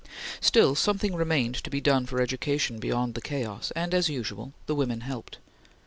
[0.39, 4.73] Still something remained to be done for education beyond the chaos, and as usual the
[4.73, 5.37] woman helped.